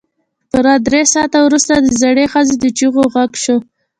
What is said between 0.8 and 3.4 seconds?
درې ساعته وروسته د زړې ښځې د چيغو غږ